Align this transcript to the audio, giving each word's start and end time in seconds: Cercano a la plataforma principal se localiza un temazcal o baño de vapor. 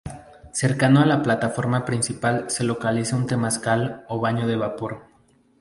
Cercano 0.51 1.01
a 1.01 1.05
la 1.05 1.21
plataforma 1.21 1.85
principal 1.85 2.49
se 2.49 2.63
localiza 2.63 3.15
un 3.15 3.27
temazcal 3.27 4.03
o 4.07 4.19
baño 4.19 4.47
de 4.47 4.55
vapor. 4.55 5.03